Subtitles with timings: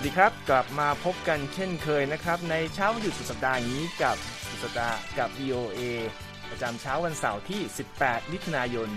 [0.00, 4.16] วัสดีครับกลับมาพบกันเช่นเคยนะครับ ในเช้าวันหยุดสุดสัปดาห์นี้กับ
[4.48, 5.80] สุดสัปดาห์กับ VOA
[6.50, 7.60] ประจำเช้าวันเสาร์ที่
[7.96, 8.88] 18 มิถุนายน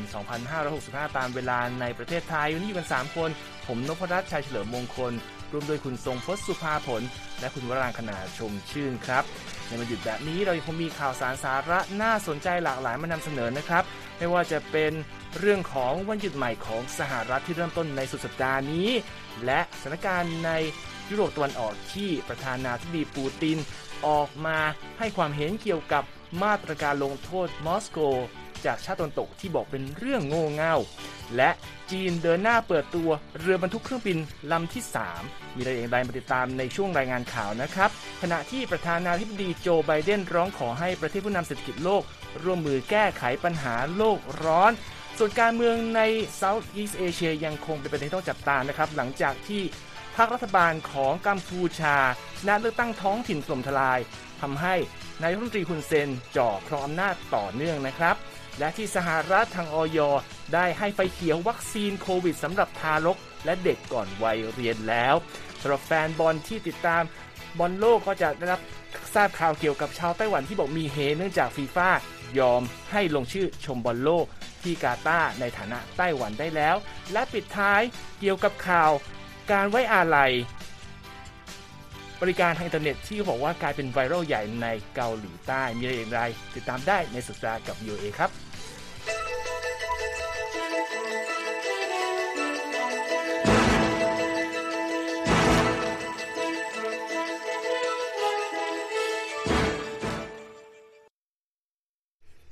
[0.54, 3.30] 2565 ตามเวลาในประเทศไทย วันนี้อยู่กัน 3 คน
[3.68, 5.14] ผมนพรัตน์ชัยเฉลิมมงคล
[5.52, 7.02] รวมโดยคุณทรงพจน์สุภาผล
[7.40, 9.24] และคุณวรางคณาชมชื่นครับ
[9.68, 13.84] ในวันหยุดแบบนี้เรายังคงมีข่าวสารสาระน่าสนใจหลากหลายมานำเสนอนะครับ
[14.18, 14.92] ไม่ว่าจะเป็น
[15.40, 18.90] เรื่องของวันหยุดใหม่ของสหรัฐที่เริ่มต้นในสุดสัปดาห์นี้
[19.46, 20.52] และสถานการณ์ใน
[21.10, 23.58] ยุโรปตะวันออกที่ประธานาธิบดีปูติน
[24.08, 24.58] ออกมา
[25.00, 26.04] ให้ความเห็นเกี่ยวกับ
[26.44, 28.00] มาตรการลงโทษมอสโก
[28.66, 30.76] จากชาติตะวันตกที่บอกเป็นเรื่องโง่เง่า
[31.36, 31.50] และ
[31.92, 34.18] จีนเดินหน้าเปิดตัวเรือบรรทุกเครื่องบิน
[34.52, 34.84] ลำที่
[35.20, 37.90] 3 มีรายละเอียดใดมาติดตามในช่วงรายงานข่าวนะครับ
[38.22, 42.04] ขณะที่ประธานาธิบดีโจไบเดนร้องขอให้ประเทศผู้นำเศรษฐกิจโลก
[42.44, 44.72] ร่วมมือแก้ไขปัญหาโลกร้อน
[45.18, 46.02] ส่วนการเมืองใน
[46.42, 49.62] Southeast Asia ยังคงเป็นประเด็นที่ต้องจับตานะครับ หลังจากที่
[50.16, 51.98] พรรครัฐบาลของกัมพูชา
[52.40, 54.00] ชนะเลือกตั้งท้องถิ่นถล่มทลาย
[54.42, 54.76] ทำให้
[55.22, 58.16] นายกรัฐมนตรีฮุน เซนจ่อครองอำนาจต่อเนื่องนะครับ
[58.60, 60.00] และที่สหรัฐทางอย.
[60.54, 65.16] ได้ให้ไฟเขียววัคซีนโควิดสำหรับทารก และเด็กก่อนวัยเรียนแล้ว
[65.62, 67.04] สำหรับแฟนบอลที่ติดตาม
[67.60, 68.62] บอลโลกก็จะได้รับ
[69.14, 71.90] ทราบข่าวเกี่ยวกับชาวไต้หวันที่บอกมีเฮเนื่องจากฟีฟ่า
[72.40, 72.62] ยอม
[72.92, 74.26] ให้ลงชื่อชมบอลโลก
[74.64, 76.76] ที่กาตาร์ในฐานะไต้หวันได้แล้ว
[77.12, 77.82] และปิดท้าย
[78.20, 78.92] เกี่ยวกับข่าว
[79.52, 80.32] การไว้อาลัย
[82.22, 86.22] บริการทางอินเทอร์เน็ตที่เขาบอกว่ากลายเป็นไวรัลใหญ่ในเกาหลีใต้ มีอะไรอย่างไร
[86.56, 88.32] ติดตามได้ในสุดสัปดาห์กับ VOA ครับ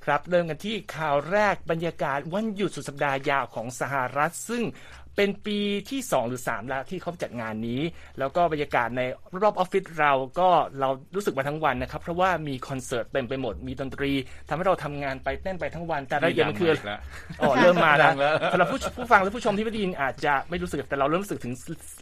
[0.06, 4.64] ครับเริ่มกันที่ข่าวแรกบรรยากาศวันหยุดสุดสัปดาห์ยาวของสหรัฐ ซึ่ง
[5.22, 5.60] เป็นปี
[5.92, 7.82] ที่ 2 หรือ 3 แล้วที่เขาจัดงานนี้
[8.20, 9.02] แล้วก็บรรยากาศใน
[9.42, 10.50] รอบออฟฟิศเราก็
[10.80, 14.12] เรารู้สึกมาทั้งวันนะครับ เพราะว่ามีคอนเสิร์ตเต็มไปหมดมีดนตรี
[14.48, 16.72] ทำให้เราทำงานไปเต้นไปทั้งวัน แต่รายละเอียดมันคือ
[17.42, 21.54] อ๋อเริ่มมาแล้วดังแล้วสำหรับผู้ผู้ฟังและผู้ชมที่ไม่ได้ยินอาจจะไม่รู้สึกแต่เราเริ่มรู้สึกถึง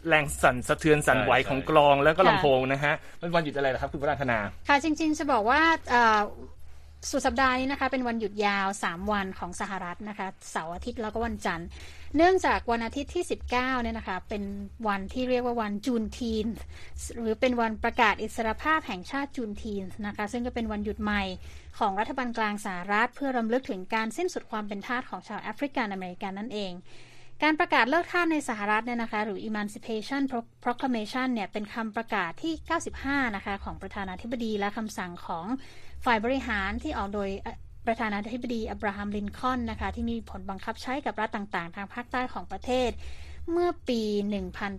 [0.08, 4.38] แรงสั่นสะเทือนสั่นไหวใช่ของกลองแล้วก็ลำโพงนะฮะมันวันหยุดอะไรนะครับคุณวราคณา
[4.68, 5.60] ค่ะจริง ๆ จะบอกว่า
[5.90, 6.20] เอ่อ
[7.08, 11.68] สุดสัปดาห์นี้นะคะเป็นวันหยุดยาว 3 วันของสหรัฐนะคะเสาร์อาทิตย์แล้วก็วันจันทร์
[12.16, 14.42] เนื่องจากวันอาทิตย์ที่ 19เนี่ยนะคะเป็น
[14.88, 16.46] วันที่เรียกว่าวันจูนทีน
[17.18, 21.22] หรือเป็นวันประกาศอิสรภาพแห่งชาติจูนทีนนะคะซึ่งก็เป็นวันหยุดใหม่
[21.78, 26.72] ของรัฐบาลกลางสหรัฐ เพื่อรำลึกถึงการสิ้นสุดความเป็นทาสของชาวแอฟริกันอเมริกันนั่นเอง
[27.42, 30.22] การประกาศเลิกทาสในสหรัฐเนี่ยนะคะหรือ Emancipation
[30.64, 32.54] Proclamation เนี่ยเป็นคำประกาศที่
[32.94, 35.46] 95 นะคะของประธานาธิบดีและคำสั่งของ
[36.04, 37.56] ฝ่ายบริหารที่ออกโดยเอ่อ
[37.86, 42.90] ประธานาธิบดีอับราฮัมลินคอล์นนะคะ ที่มีผลบังคับใช้กับรัฐต่างๆ ทางภาคใต้ของประเทศ
[43.52, 44.00] เมื่อปี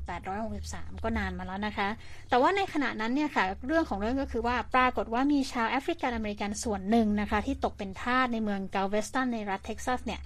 [0.04, 1.90] 1863 ก็นานมาแล้วนะคะ
[2.30, 10.22] แต่ว่าในขณะนั้นเนี่ยค่ะ เรื่องของเรื่องก็คือว่าปรากฏว่ามีชาวแอฟริกันอเมริกันส่วนหนึ่งนะคะ ที่ตกเป็นทาสในเมืองเกลเวสตันในรัฐเท็กซัสเนี่ย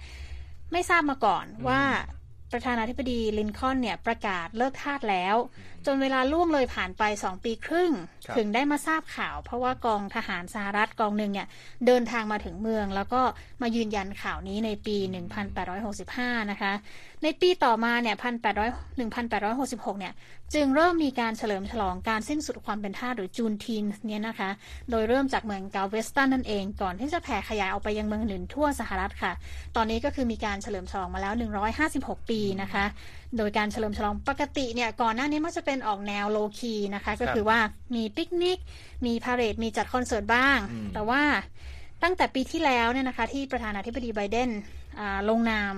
[0.72, 1.80] ไม่ทราบมาก่อนว่า
[2.52, 5.36] ประธานาธิบดีลินคอล์นเนี่ยประกาศเลิกทาสแล้ว
[5.86, 7.92] จนเวลาล่วงเลยผ่านไป2ปีครึ่ง
[8.26, 11.48] ครับถึงได้มาทราบข่าว เพราะว่ากองทหารสหรัฐกองหนึ่งเนี่ย
[11.86, 13.20] เดินทางมาถึงเมือง แล้วก็
[13.62, 14.96] มายืนยันข่าวนี้ในปี
[15.74, 16.72] 1865 นะคะ
[17.22, 20.14] ในปีต่อมาเนี่ย 1800 1866 เนี่ย
[20.54, 24.50] จึงเริ่มมีการเฉลิมฉลองการสิ้นสุดความเป็นทาสหรือ Juneteenth เนี่ยนะคะ
[24.90, 29.32] โดยเริ่มจากเมืองกัลเวสตันนั่นเองก่อนที่จะแผ่ขยายออกไปยังเมืองอื่นทั่วสหรัฐค่ะ
[29.76, 31.34] ตอนนี้ก็คือมีการเฉลิมฉลองมาแล้ว
[31.82, 32.84] 156 ปีนะคะ
[33.38, 37.58] โดยการเฉลิมฉลองปกติเนี่ยก่อนหน้านี้มันจะเป็นออกแนวโลคีนะคะ ก็คือว่า
[37.94, 38.58] มีปิกนิก
[39.06, 41.22] มีพาเหรดมีจัดคอนเสิร์ตบ้างอืมแต่ว่า
[42.02, 44.50] ตั้งแต่ปีที่แล้วเนี่ยนะคะ ที่ประธานาธิบดีไบเดน
[44.98, 45.74] อ่าลงนาม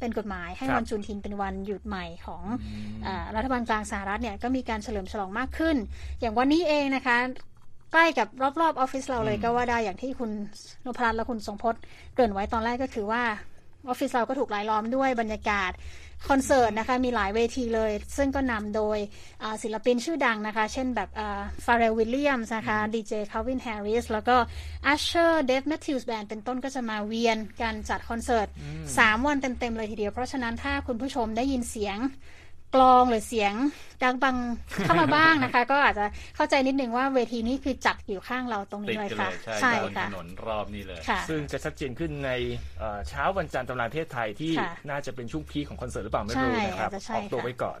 [0.00, 2.42] เป็นกฎหมายให้ครับวันจูนทินเป็นวันหยุดใหม่ของ
[3.06, 5.76] อารัฐบาลกลางสหรัฐเนี่ยก็มีการเฉลิมฉลองมากขึ้น
[6.20, 7.16] อย่างวันนี้เองนะคะ
[7.92, 8.28] ใกล้กับ
[8.60, 10.30] รอบๆออฟฟิศเราเลยก็ว่าได้อย่างที่คุณ
[10.84, 11.80] นพรัตน์และคุณทรงพจน์
[12.14, 13.22] เกริ่นไว้ตอนแรกก็คือว่า
[13.88, 15.70] ออฟฟิศเราก็ถูกรายล้อมด้วยบรรยากาศ
[16.28, 18.98] คอนเสิร์ตนะคะมีหลายเวทีเลย ซึ่งก็นำโดย
[19.42, 21.08] อ่าศิลปินชื่อดังนะคะ เช่นแบบ
[21.64, 24.36] ฟาเรลวิลเลียมส์นะคะดีเจคาวินแฮร์ริสแล้วก็
[24.86, 28.48] อัชเชอร์เดฟแมทธิวส์แบนด์เป็นต้นก็จะมาเวียนการจัดคอนเสิร์ต
[28.86, 31.98] 3 วันเต็ม ๆ เลยทีเดียว เพราะฉะนั้นถ้าคุณผู้ชมได้ยินเสียง
[32.74, 33.54] กลองหรือเสียง
[34.02, 34.36] ดังบัง
[34.84, 36.04] เข้ามาบ้างนะคะ ก็อาจจะ
[36.36, 42.30] เข้าใจนิดนึงว่าเวทีนี้คือจัดอยู่ข้างเราตรงตินี้ดเลยกันค่ะเลยใช่ใช่บนถค่ะนนรอบนี้เลยค่ะซึ่งจะชัดเจนขึ้นใน
[42.78, 47.80] เอ่อเช้าวันจันทร์ตำราประเทศไทยที่ค่ะน่าจะเป็นช่วงพีคของคอนเสิร์ตหรือเปล่าไม่รู้ใช่นะครับอาจจะใช่ออกตัวค่ะไว้ก่อน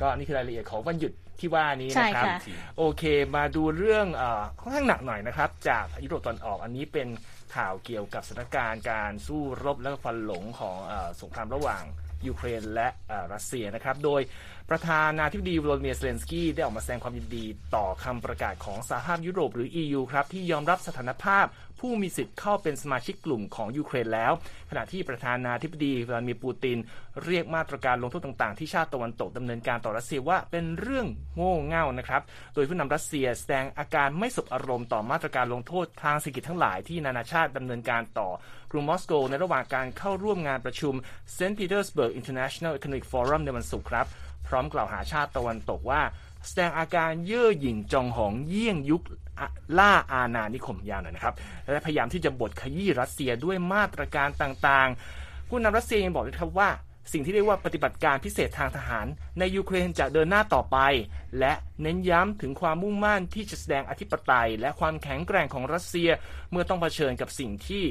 [0.00, 2.36] ก็นี่คือรายละเอียดของวันหยุดที่ว่านี้ใช่นะครับค่ะ
[2.78, 3.02] โอเค
[3.36, 7.08] มาดูเรื่องเออค่อนข้างหนักหน่อยนะครับ จากยุโรปตอนออกอันนี้เป็น
[7.56, 11.84] ข่าวเกี่ยวกับสถานการณ์การสู้รบและควันหลงของเออสงครามระหว่าง
[12.26, 12.88] ยูเครนและ
[13.32, 14.20] รัสเซียนะครับ โดย
[14.70, 21.46] ประธานาธิบดีวลาดิเมียร์เซเลนสกี้ได้ออกมาแสดงความยินดีต่อคำประกาศของสหภาพยุโรปหรือ EU ครับที่ยอมรับสถานภาพ
[21.80, 24.32] ผู้มีสิทธิ์เข้าเป็นสมาชิกกลุ่มของยูเครนแล้ว
[24.70, 26.78] ขณะที่ประธานาธิบดีวลาดิมีร์ปูติน
[27.24, 31.06] เรียกมาตรการลงโทษต่างๆ ที่ชาติตะวันตกดำเนินการต่อรัสเซียว่าเป็นเรื่อง
[31.36, 32.22] โง่เง่านะครับ
[32.54, 38.28] โดยผู้นำรัสเซียแสดงอาการไม่สบอารมณ์ต่อมาตรการลงโทษทางเศรษฐกิจทั้งหลายที่นานาชาติดำเนินการต่อ
[38.70, 40.94] กรุงมอสโกในระหว่างการเข้าร่วมงานประชุม
[41.36, 41.54] St.
[41.58, 44.06] Petersburg International Economic Forum ในวันศุกร์ครับ
[44.48, 46.02] พร้อมกล่าวหาชาติตะวันตกว่า
[46.48, 49.02] แสดงอาการเย่อหยิ่งจองหองเยี่ยงยุค
[49.78, 51.34] ล่าอาณานิคมยาวหน่อยนะครับ
[51.70, 56.70] และพยายามที่จะบดขยี้รัสเซียด้วยมาตรการต่างๆ ผู้นำรัสเซียยังบอกด้วยครับว่า
[57.12, 59.06] สิ่งที่เรียกว่าปฏิบัติการพิเศษทางทหาร
[59.38, 60.78] ในยูเครนจะเดินหน้าต่อไป
[61.38, 61.52] และ
[61.82, 66.10] เน้นย้ำถึงความมุ่งมั่นที่จะแสดงอธิปไตย และความแข็งแกร่งของรัสเซีย
[66.50, 67.84] เมื่อต้องเผชิญกับสิ่งที่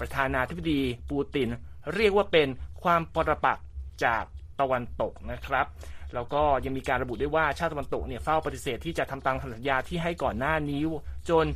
[0.00, 0.80] ประธานาธิบดี
[1.10, 1.48] ปูติน
[1.94, 2.48] เรียกว่าเป็น
[2.82, 3.66] ความปรปักษ์
[4.04, 4.24] จาก
[4.60, 5.66] ตะวันตกนะครับ
[6.14, 10.82] แล้วก็ยังมีการระบุด้วยว่าชาติตะวันตกเนี่ยเฝ้าปฏิเสธที่จะทำตามคำสัญญาที่ให้ก่อนหน้านี้
[11.30, 11.46] จน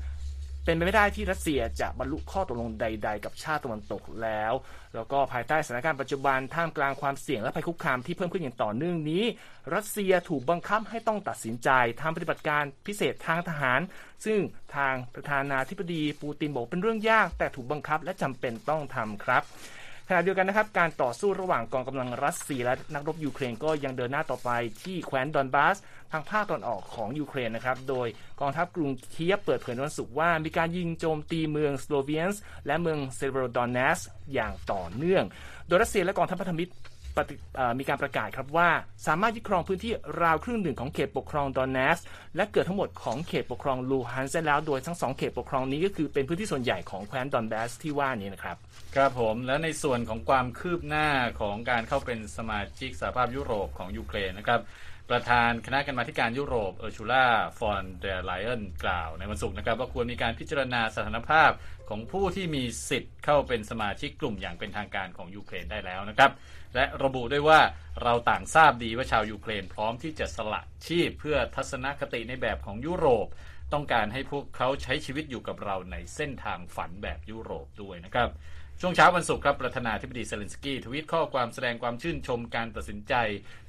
[0.66, 4.52] เป็นไปไม่ได้ที่รัสเซียจะบรรลุข้อตกลงใด ๆ กับชาติตะวันตกแล้ว
[4.94, 9.24] แล้วก็ภายใต้สถานการณ์ปัจจุบันท่ามกลางความเสี่ยงและภัยคุกคามที่เพิ่มขึ้นอย่างต่อเนื่องนี้
[9.74, 11.68] รัสเซียถูกบังคับให้ต้องตัดสินใจ
[12.00, 13.80] ทำปฏิบัติการพิเศษทางทหาร
[14.24, 14.40] ซึ่ง
[14.76, 19.42] ทางประธานาธิบดีปูตินบอกเป็นเรื่องยาก แต่ถูกบังคับและจำเป็นต้องทำครับ
[20.08, 24.50] ขณะเดียวกันนะครับการต่อสู้ระหว่างกองกำลังรัสเซียและนักรบยูเครนก็ยังเดินหน้าต่อไป
[24.82, 25.76] ที่แคว้นดอนบาส
[26.12, 28.08] ทางภาคตะวันออกของยูเครนนะครับโดย
[28.40, 33.98] กองทัพกรุงเคียฟเปิดเผยวันศุกร์ว่ามีการยิงโจมตีเมืองสโลเวียนสก์และเมืองเซเวโรโดเนตสก์
[34.34, 35.24] อย่างต่อเนื่อง
[35.66, 36.72] โดยรัสเซียและกองทัพพันธมิตร
[37.78, 38.68] มีการประกาศครับว่า
[39.06, 39.92] สามารถยึดครองพื้นที่
[40.22, 41.98] ราวครึ่งหนึ่งของเขตปกครองโดเนตสก์
[42.36, 48.56] และเกือบทั้งหมดของเขตปกครองลูฮันสก์แล้วโดยทั้งสองเขตปกครองนี้ก็คือเป็นพื้นที่ส่วนใหญ่ของแคว้นดอนบาสที่ว่านี้นะครับ
[48.96, 51.08] ครับผมและในส่วนของความคืบหน้า
[51.40, 54.60] ของการเข้าเป็นสมาชิกสหภาพยุโรปของยูเครนนะครับ
[55.10, 57.26] ประธานคณะกรรมาการยุโรปเออร์ชูล่า
[57.58, 61.50] ฟอนเดอร์ไลเอนกล่าวในวันศุกร์นะครับว่าควรมีการพิจารณาสถานภาพ
[61.88, 66.30] ของผู้ที่มีสิทธิ์เข้าเป็นสมาชิกกลุ่มอย่างเป็นทางการของยูเครนได้แล้วนะครับ
[66.76, 67.60] และระบุด้วยว่า
[68.02, 73.26] เราต่างทราบดีว่าชาวยูเครนพร้อมที่จะสละชีพเพื่อทัศนคติในแบบของยุโรป
[73.72, 78.30] ต้องการให้พวกเขาใช้ชีวิตอยู่กับเราในเส้นทางฝันแบบยุโรปด้วยนะครับ
[78.80, 83.14] ช่วงเช้าวันศุกร์ครับประธานาธิบดีเซเลนสกี้ทวิตข้อความแสดงความชื่นชมการตัดสินใจ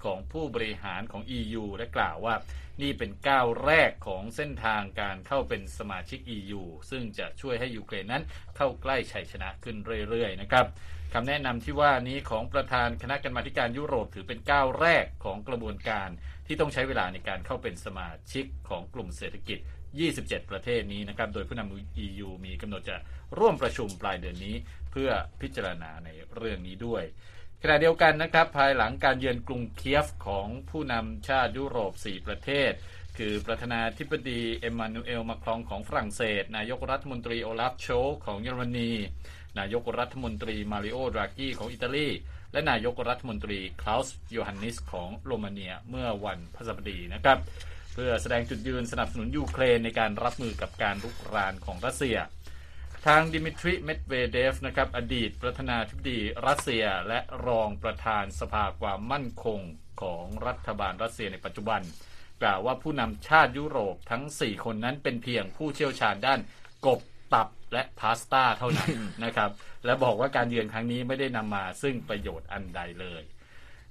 [0.03, 2.35] ของผู้บริหารของ EU และกล่าวว่า
[2.81, 8.23] นี่เป็นก้าวแรกของเส้นทางการเข้าเป็นสมาชิก EU ซึ่งจะช่วยให้ยูเครนนั้น
[8.57, 9.77] เข้าใกล้ชัยชนะขึ้น
[10.09, 10.65] เรื่อยๆนะครับ
[11.13, 16.09] คำแนะนำที่ว่านี้ของประธานคณะกรรมาการยุโรปถือเป็นก้าวแรกของกระบวนการ
[16.47, 19.59] ที่ต้องใช้เวลาในการเข้าเป็นสมาชิกของกลุ่มเศรษฐกิจ
[20.03, 22.95] 27 ประเทศนี้นะครับ โดยผู้นำ EU มีกำหนดจะ
[23.37, 24.55] ร่วมประชุมปลายเดือนนี้
[24.91, 25.09] เพื่อ
[25.41, 27.03] พิจารณาในเรื่องนี้ด้วย
[27.61, 32.71] ขณะเดียวกันนะครับ ภายหลังการเยือนกรุงเคียฟของผู้นำชาติยุโรป 4 ประเทศ
[33.17, 37.87] คือประธานาธิบดีเอ็มมานูเอลมาครองของฝรั่งเศส นายกรัฐมนตรีโอลาฟโชลซ์
[38.25, 38.91] ของเยอรมนี
[39.59, 42.07] นายกรัฐมนตรีมาริโอดรากี้ของอิตาลี
[42.51, 47.37] และนายกรัฐมนตรีคลาสโยฮันนิสของโรมาเนียเมื่อวันพฤหัสบดีนะครับ
[47.93, 52.17] เพื่อแสดงจุดยืนสนับสนุนยูเครนในการรับมือกับการลุกรานของรัสเซีย
[53.05, 59.59] ทางดิมิทรีเมดเวเดฟนะครับอดีตประธานาธิบดีรัสเซียและรองประธานสภาความมั่นคง
[60.01, 61.81] ของรัฐบาลรัสเซียในปัจจุบัน
[62.41, 66.39] กล่าวว่าผู้นำชาติยุโรปทั้ง 4 คนนั้นเป็นเพียงผู้เชี่ยวชาญด้าน
[66.85, 66.99] กบ
[67.33, 68.91] ตับ และพาสต้าเท่านั้น
[69.25, 69.49] นะครับ
[69.85, 73.23] และบอกว่าการเยือนครั้งนี้ไม่ได้นำมาซึ่งประโยชน์อันใดเลย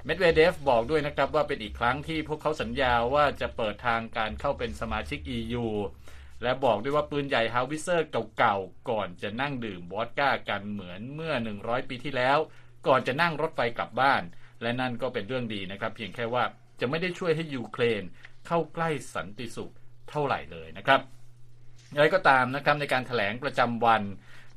[0.04, 5.66] เมดเวเดฟบอกด้วยนะครับว่าเป็นอีกครั้งที่พวกเขาสัญญาว่าจะเปิดทางการเข้าเป็นสมาชิก EU
[6.42, 12.38] และบอกด้วยว่าปืนใหญ่ howitzer เก่าๆ ก่อนจะนั่งดื่มวอดก้ากันเหมือนเมื่อ 100 ปีที่แล้ว
[12.86, 14.22] ก่อนจะนั่งรถไฟกลับบ้าน
[14.62, 16.44] และนั่นก็เป็นเรื่องดีนะครับ เพียงแค่ว่า
[16.80, 18.02] จะไม่ได้ช่วยให้ยูเครน
[18.46, 19.72] เข้าใกล้สันติสุข
[20.10, 21.00] เท่าไหร่เลยนะครับ
[21.96, 24.02] อะไรก็ตามนะครับในการแถลงประจำวัน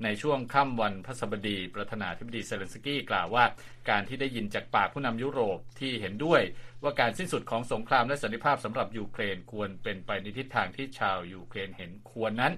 [0.03, 3.43] ในช่วงค่ำวันพฤหัสบดี ประธานาธิบดีเซเลนสกี้กล่าวว่า
[3.89, 6.41] การที่ได้ยินจากปากผู้นำยุโรปที่เห็นด้วย
[6.84, 12.53] ว่าการสิ้นสุดของสงครามและสันติภาพสำหรับยูเครนควรเป็นไปในทิศทางที่ชาวยูเครนเห็นควรนั้น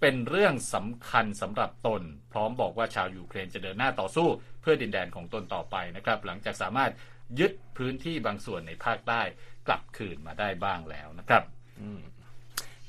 [0.00, 2.02] เป็นเรื่องสำคัญสำหรับตน
[2.32, 4.28] พร้อมบอกว่าชาวยูเครนจะเดินหน้าต่อสู้
[4.60, 6.92] เพื่อดินแดนของตนต่อไปนะครับ หลังจากสามารถ
[7.40, 9.20] ยึดพื้นที่บางส่วนในภาคใต้
[9.66, 11.42] กลับคืนมาได้บ้างแล้วนะครับ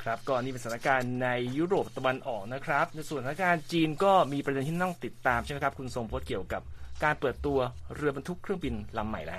[0.08, 6.62] ครับก็นี่เป็นสถานการณ์ในยุโรปตะวันออกนะครับ ในส่วนสถานการณ์จีนก็มีประเด็นที่ต้องติดตามใช่ไหมครับ คุณทรงพจน์เกี่ยวกับ
[7.04, 7.60] การเปิดตัว
[7.96, 9.38] เรือบรรทุกเครื่องบินลำใหม่แล้ว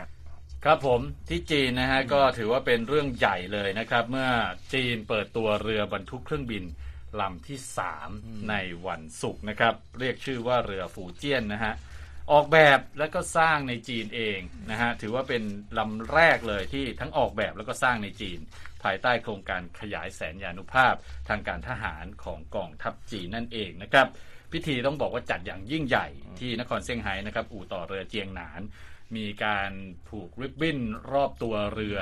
[0.65, 4.31] ครับผมที่จีนนะฮะก็ถือว่าเป็นเรื่องใหญ่เลยนะครับ เมื่อ
[4.75, 6.65] จีนเปิดตัวเรือบรรทุกเครื่องบิน
[7.21, 7.59] ลำที่
[8.05, 8.55] 3 ใน
[8.87, 11.75] วันศุกร์นะครับ เรียกชื่อว่าเรือฝูเจี้ยนนะฮะ
[12.33, 14.39] ออกแบบแล้วก็สร้างในจีนเอง
[14.71, 15.43] นะฮะถือว่าเป็น
[15.79, 20.95] ลำแรกเลยที่ทั้งออกแบบแล้วก็สร้างในจีนภายใต้โครงการขยายแสนยานุภาพ
[21.29, 24.07] ทางการทหารของกองทัพจีนนั่นเองนะครับ
[24.53, 28.61] พิธีต้องบอกว่าจัดอย่างยิ่งใหญ่ที่นครเซี่ยงไฮ้นะครับ อู่ต่อเรือเจียงหนาน
[29.17, 29.73] มีการ
[30.09, 30.79] ผูกริบบิ้น
[31.13, 31.99] รอบตัวเรือ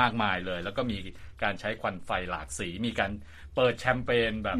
[0.00, 0.98] มากมายเลย แล้วก็มี
[1.42, 3.12] การใช้ควันไฟหลากสี มีการ
[3.54, 4.58] เปิดแชมเปญแบบ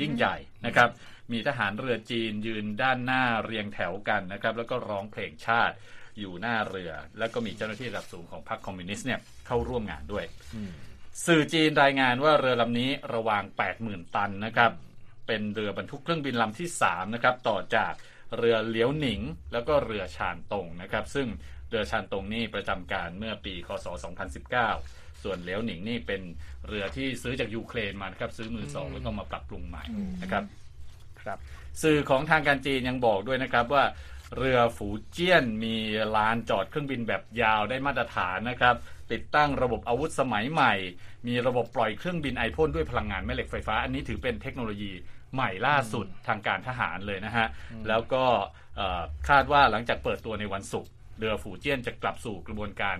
[0.00, 0.36] ยิ่งใหญ่
[0.66, 0.88] นะครับ
[1.32, 5.76] มีทหารเรือจีนยืนด้านหน้าเรียงแถวกันนะครับ แล้วก็ร้องเพลงชาติ
[6.18, 10.24] อยู่หน้าเรือ แล้วก็มีเจ้าหน้าที่ระดับสูงของพรรคคอมมิวนิสต์เนี่ยเข้าร่วมงานด้วย
[11.26, 13.42] สื่อจีนรายงานว่าเรือลำนี้ระวาง
[13.78, 14.72] 80,000 ตันนะครับ
[15.26, 17.92] เป็นเรือบรรทุกเครื่องบินลำที่ 3 นะครับ ต่อจาก
[18.36, 19.20] เรือเลี้ยวหนิง
[19.52, 21.28] แล้วก็เรือชานตงนะครับ ซึ่ง
[21.68, 23.86] เรือชานตงนี่ประจำการเมื่อปีคศ
[24.54, 26.22] 2019 ส่วนเลี้ยวหนิงนี่เป็น
[26.68, 29.84] เรือที่ซื้อจากยูเครนมานะครับ ซื้อมือสองแล้วก็มาปรับปรุงใหม่
[30.22, 30.44] นะครับ
[31.22, 31.38] ครับ
[31.82, 33.84] สื่อของทางการจีนยังบอกด้วยนะครับว่า
[34.36, 35.76] เรือฝูเจี้ยนมี
[36.16, 38.76] ลานจอดเครื่องบินแบบยาวได้มาตรฐานนะครับ
[39.12, 40.74] ติดตั้งระบบอาวุธสมัยใหม่
[41.28, 44.92] มีระบบปล่อยเครื่องบินไอพ่นด้วยพลังงานแม่เหล็กไฟฟ้า อันนี้ถือเป็นเทคโนโลยี
[45.34, 47.46] ใหม่ล่าสุดทางการทหารเลยนะฮะ
[47.88, 48.24] แล้วก็
[48.76, 52.96] เอ่อคาดว่าหลังจากเปิดตัวในวันศุกร์เรือฝูเจี้ยนจะกลับสู่กระบวนการ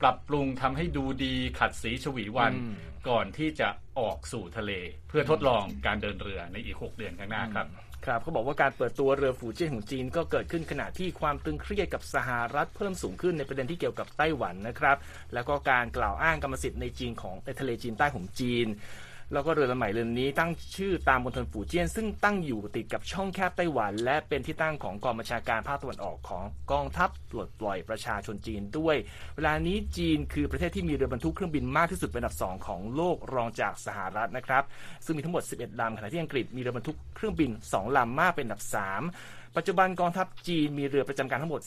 [0.00, 2.74] ปรับปรุงทำให้ดูดีขัดสีฉวีวันอืม
[3.08, 3.68] ก่อนที่จะ
[3.98, 4.72] ออกสู่ทะเล
[5.08, 7.66] เพื่อทดลองการเดินเรือในอีก 6 เดือนข้างหน้าครับ
[8.04, 14.96] ครับเขาบอกว่าการเปิดตัวเรือฝูเจี้ยนของจีนก็เกิดขึ้นขณะที่ความตึงเครียดกับสหรัฐเพิ่มสูงขึ้นในประเด็นที่เกี่ยวกับไต้หวันนะครับ
[15.34, 18.66] แล้วก็การกล่าวอ้างกรรมสิทธิ์ในจีนของในทะเลจีนใต้ของจีน
[19.32, 28.96] แล้วก็เรือลำใหม่เรือนนี้ตั้งชื่อตามมณฑลฝูเจี้ยน ซึ่งตั้งอยู่ติดกับช่องแคบไต้หวัน และเป็นที่ตั้งของกองบัญชาการภาคตะวันออกของกองทัพปลดปล่อยประชาชนจีนด้วย
[29.36, 34.64] เวลานี้จีนคือประเทศที่มีเรือบรรทุกเครื่องบินมากที่สุดเป็นอันดับสองของโลกรองจากสหรัฐนะครับ
[35.04, 41.60] ซึ่งมีทั้งหมด 11ลำขณะที่อังกฤษมีเรือบรรทุกเครื่องบิน 2ลำมากเป็นอันดับ 3 ปัจจุบันกองทัพจีนมีเรือประจำการทั้งหมด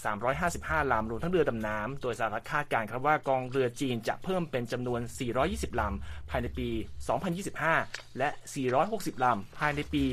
[0.43, 5.01] 355 ลำรวมทั้งเรือดำน้ำ โดยสหรัฐคาดการณ์ครับว่ากองเรือจีนจะเพิ่มเป็นจำนวน
[5.39, 6.69] 420 ลำ ภายในปี
[7.63, 8.29] 2025 และ
[8.77, 10.03] 460 ลำ ภายในปี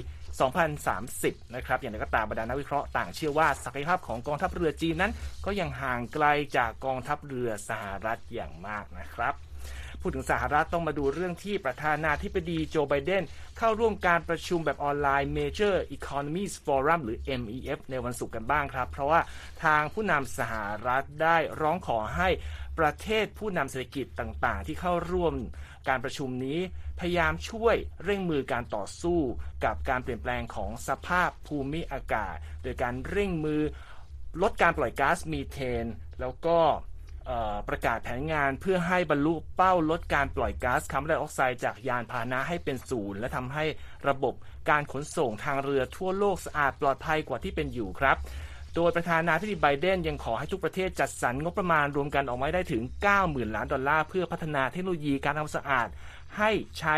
[0.73, 5.12] 2030 นะครับ อย่างไรก็ตามบรรดานักวิเคราะห์ต่างเชื่อว่าศักยภาพของกองทัพเรือจีนนั้น
[5.45, 6.26] ก็ยังห่างไกล
[6.57, 9.35] จากกองทัพเรือสหรัฐอย่างมากนะครับ
[10.06, 13.25] พูดถึงสหรัฐต้องมาดูเรื่องที่ประธานาธิบดีโจไบเดน
[13.58, 19.20] เข้าร่วมการประชุมแบบออนไลน์ Major Economies Forum หรือ MEF ในวันศุกร์กันบ้างครับ เพราะว่า
[19.64, 20.54] ทางผู้นำสห
[20.87, 22.28] รัฐได้ร้องขอให้
[22.78, 25.34] ประเทศผู้นำเศรษฐกิจต่างๆ ที่เข้าร่วม
[25.88, 26.58] การประชุมนี้
[27.00, 29.20] พยายามช่วยเร่งมือการต่อสู้
[29.64, 33.62] กับการเปลี่ยนแปลงของสภาพภูมิอากาศ โดยการเร่งมือ
[34.42, 35.87] ลดการปล่อยก๊าซมีเทน
[36.20, 36.58] แล้วก็
[37.69, 43.64] ประกาศแผนงานเพื่อให้บรรลุเป้าลดการปล่อยก๊าซคาร์บอนไดออกไซด์จากยานพาหนะให้เป็นศูนย์และทำให้
[44.09, 44.35] ระบบ
[44.71, 48.16] การขนส่งทางเรือทั่วโลกสะอาดปลอดภัยกว่าที่เป็นอยู่ครับ
[48.75, 52.83] โดยประธานาธิบดีไบเดนยังขอให้ทุกประเทศจัดสรรงบประมาณรวมกันออกมาได้ถึง
[53.19, 55.88] 90,000 ล้านดอลลาร์ เพื่อพัฒนาเทคโนโลยีพลังงานสะอาด
[56.38, 56.97] ให้ใช้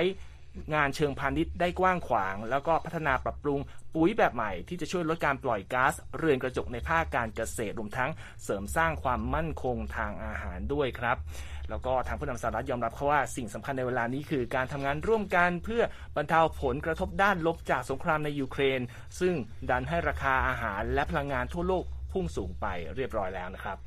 [0.74, 3.60] งานเชิงพาณิชย์ได้กว้างขวาง แล้วก็พัฒนาปรับปรุง
[3.94, 8.10] ปุ๋ยแบบใหม่ที่จะช่วยลดการปล่อยก๊าซเรือนกระจกในภาคการเกษตรรวมทั้ง
[8.44, 11.16] เสริมสร้างความมั่นคงทางอาหารด้วยครับ
[11.70, 15.82] แล้วก็ทางผู้นำสหรัฐยอมรับเขาว่าสิ่งสำคัญในเวลานี้คือการทำงานร่วมกันเพื่อ
[16.16, 18.80] บรรเทาผลกระทบด้านลบจากสงครามในยูเครน
[19.20, 19.34] ซึ่ง
[19.70, 23.78] ดันให้ราคาอาหารและพลังงานทั่วโลกพุ่งสูงไปเรียบร้อยแล้วนะครับ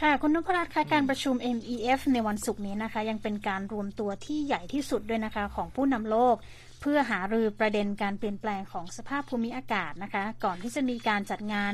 [0.00, 6.36] ค่ะ คุณนพรัตน์คะการประชุม MEF ในวันศุกร์นี้นะคะ ยังเป็นการรวมตัวที่ใหญ่ที่สุดด้วยนะคะ ของผู้นำโลก
[6.80, 11.72] เพื่อหารือประเด็นการเปลี่ยนแปลงของสภาพภูมิอากาศนะคะ ก่อนที่จะมีการจัดงาน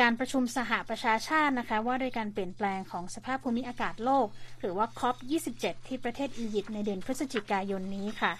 [0.00, 4.26] การประชุมสหประชาชาตินะคะ ว่าด้วยการเปลี่ยนแปลงของสภาพภูมิอากาศโลก
[4.60, 8.32] หรือว่า COP27 ที่ประเทศอียิปต์ในเดือนพฤศจิกายนนี้ค่ะ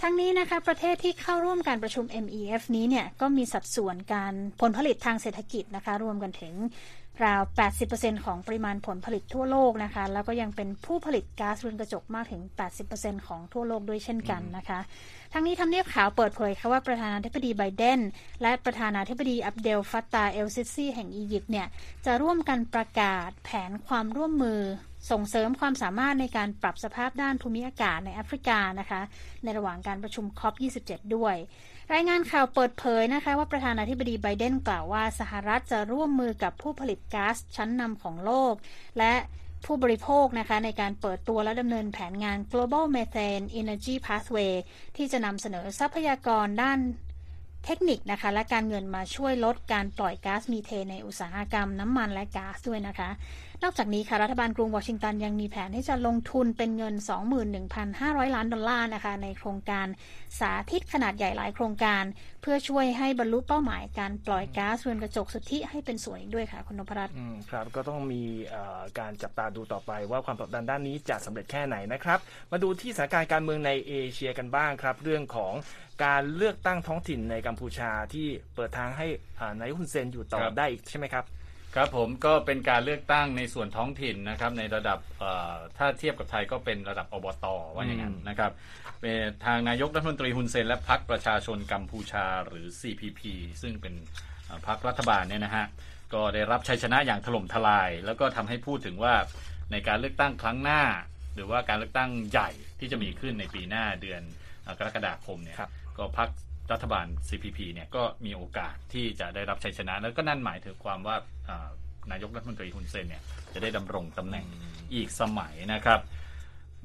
[0.00, 6.54] ทั้งนี้นะคะประเทศที่เข้าร่วมการประชุม MEF นี้เนี่ยก็มีสัดส่วนการผลผลิตทางเศรษฐกิจนะคะรวมกันถึง
[7.24, 7.42] ราว
[7.82, 12.42] 80%ของปริมาณผลผลิตทั่วโลกนะคะ แล้วก็ยังเป็นผู้ผลิตก๊าซเรือนกระจกมากถึง
[12.84, 14.80] 80%ของทั่วโลกด้วยเช่นกันนะคะ
[15.32, 18.00] ทั้งนี้ทำเนียบขาวเปิดเผยค่ะว่าประธานาธิบดีไบเดน
[18.42, 21.66] และประธานาธิบดีอับเดลฟัตตาเอลซิซีแห่งอียิปต์เนี่ย
[22.06, 24.60] จะร่วมกันประกาศแผนความร่วมมือ
[25.10, 29.00] ส่งเสริมความสามารถในการปรับสภาพด้านภูมิอากาศในแอฟริกานะคะ
[29.42, 31.36] ในระหว่างการประชุม COP27 ด้วย
[31.94, 38.54] รายงานข่าวเปิดเผยนะคะ ว่าประธานาธิบดีไบเดนกล่าวว่าสหรัฐจะร่วมมือกับผู้ผลิตก๊าซชั้นนำของโลก
[38.98, 39.14] และ
[39.64, 44.54] ผู้บริโภคนะคะในการเปิดตัวและดำเนินแผนงาน Global Methane Energy Pathway
[44.96, 46.78] ที่จะนำเสนอทรัพยากรด้าน
[47.64, 53.10] เทคนิคนะคะ และการเงินมาช่วยลดการปล่อยก๊าซมีเทนในอุตสาหกรรมน้ำมันและก๊าซด้วยนะคะ
[53.62, 56.94] นอกจากนี้ค่ะรัฐบาลกรุงวอชิงตันยังมีแผนที่จะลงทุนเป็นเงิน
[57.64, 59.86] 21,500 ล้านดอลลาร์นะคะ ในโครงการ
[60.38, 62.02] สาธิตขนาดใหญ่หลายโครงการ
[62.42, 67.14] เพื่อช่วยให้บรรลุเป้าหมายการปล่อยก๊าซเรือนกระจกสุทธิให้เป็นศูนย์ด้วยค่ะคุณนพรัตน์
[67.50, 68.22] ครับก็ต้องมี
[68.98, 72.18] การจับตาดูต่อไปว่าความผลักดันด้านนี้จะสำเร็จแค่ไหนนะครับ
[72.52, 75.54] มาดูที่สถานการณ์การเมืองในเอเชียกันบ้างครับ เรื่องของ
[76.02, 79.06] การเลือกตั้งท้องถิ่นในกัมพูชาที่เปิดทางให้
[79.40, 81.24] อ่านายกฮุนเซนอยู่ต่อครับได้อีกใช่ไหมครับ
[81.74, 88.52] ครับผมก็เป็นการเลือกตั้งในส่วนท้องถิ่นนะครับในระดับเอ่อถ้าเทียบกับไทยก็เป็นระดับอบตว่าอย่างนั้นอืมนะครับ
[89.00, 93.20] เป็นทางนายกรัฐมนตรีฮุนเซนและพรรคประชาชนกัมพูชาหรือ CPP
[93.62, 93.94] ซึ่งเป็น
[94.46, 95.66] เอ่อพรรครัฐบาลเนี่ยนะฮะ
[96.14, 99.14] ก็ได้รับชัยชนะอย่างถล่มทลาย แล้วก็ทำให้พูดถึงว่า
[99.72, 100.82] ในการเลือกตั้งครั้งหน้า
[101.34, 104.22] หรือว่าการเลือกตั้งใหญ่ที่จะมีขึ้นในปีหน้าเดือน
[104.62, 106.28] เอ่อกรกฎาคมเนี่ยครับ ก็พรรค
[106.72, 111.16] รัฐบาล CPP เนี่ยก็มีโอกาสที่จะได้รับชัยชนะ แล้วก็นั่นหมายถึงความว่า
[111.48, 111.68] อ่า
[112.12, 113.22] นายกรัฐมนตรีฮุนเซนเนี่ย
[113.54, 114.46] จะได้ดำรงตำแหน่ง
[114.94, 116.00] อีกสมัยนะครับ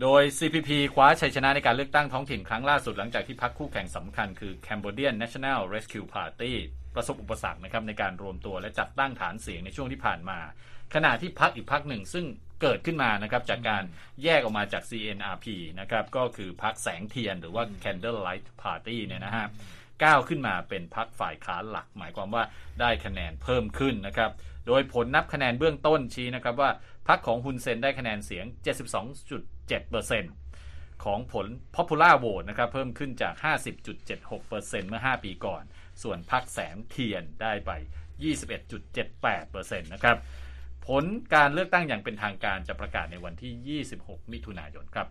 [0.01, 6.53] โดย CPP คว้าชัยชนะในการเลือกตั้งท้องถิ่นครั้งล่าสุดหลังจากที่พรรคคู่แข่งสำคัญคือ Cambodian National Rescue Party
[6.95, 10.39] ประสบอุปสรรคนะครับในการรวมตัวและจัดตั้งฐานเสียงในช่วงที่ผ่านมา
[10.95, 12.25] ขณะที่พรรคอีกพรรคหนึ่งซึ่ง
[12.61, 13.83] เกิดขึ้นมานะครับจากการ
[14.23, 15.45] แยกออกมาจาก CNRP
[15.79, 19.47] นะครับก็คือพรรคแสงเทียนหรือว่า Candlelight Party เนี่ยนะฮะ
[20.03, 22.43] ก้าวขึ้นมาเป็นพรรคฝ่ายค้านหลัก หมายความว่า
[22.79, 24.31] ได้คะแนนเพิ่มขึ้นนะครับ
[24.67, 26.71] โดยผลนับคะแนนเบื้องต้นชี้นะครับว่า
[27.07, 28.45] พรรคของฮุนเซนได้คะแนนเสียง
[29.79, 33.33] 72.7%ของผล Popular Vote นะครับเพิ่มขึ้นจาก
[34.11, 35.63] 50.76%เมื่อ 5 ปีก่อน
[36.03, 37.71] ส่วนพักแสงเทียนได้ไป
[38.57, 40.17] 21.78%นะครับ
[40.87, 41.03] ผล
[41.33, 45.07] การเลือกตั้งอย่างเป็นทางการจะประกาศในวันที่ 26 มิถุนายนครับ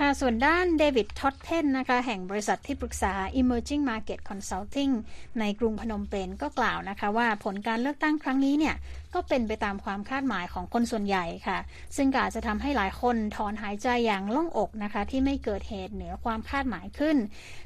[0.00, 4.92] ค่ะ ส่วนด้านเดวิดท็อตเทนนะคะแห่งบริษัทที่ปรึกษา Emerging Market Consulting
[5.40, 8.74] ในกรุงพนมเปญก็กล่าวนะคะว่าผลการเลือกตั้งครั้งนี้เนี่ย
[9.14, 11.58] ก็เป็นไปตามความคาดหมายของคนส่วนใหญ่ค่ะ
[11.96, 17.16] ซึ่งอาจจะทำให้หลายคนถอนหายใจอย่างโล่งอกนะคะ ที่ไม่เกิดเหตุเหนือความคาดหมายขึ้น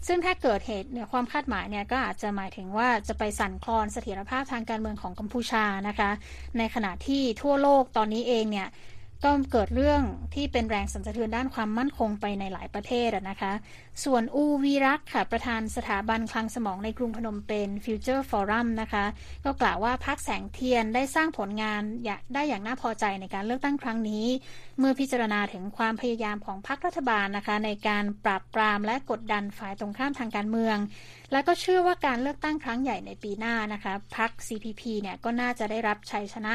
[0.06, 6.10] ซึ่งถ้าเกิดเหตุเหนือความคาดหมายเนี่ยก็อาจจะหมายถึงว่าจะไปสั่นคลอนเสถียรภาพทางการเมืองของกัมพูชานะคะ
[6.58, 8.68] ในขณะที่ทั่วโลกตอนนี้เองเนี่ย
[9.24, 10.02] ก็เกิดเรื่อง
[10.34, 13.52] ที่เป็นแรงสั่นสะเทือนด้านความมั่นคงไปในหลายประเทศนะคะ
[14.04, 19.04] ส่วนอูวีรักค่ะ ประธานสถาบันคลังสมองในกรุงพนมเปญ Future Forum นะคะ
[19.44, 24.26] ก็กล่าวว่าพรรคแสงเทียนได้สร้างผลงานอยากได้อย่างน่าพอใจในการเลือกตั้งครั้งนี้
[24.78, 30.76] เมื่อพิจารณาถึงความพยายามของพรรครัฐบาลนะคะ ในการปราบปรามและกดดันฝ่ายตรงข้ามทางการเมือง
[31.32, 36.54] และก็เชื่อว่าการเลือกตั้งครั้งใหญ่ในปีหน้านะคะพรรค CPP เนี่ยก็น่าจะได้รับชัยชนะ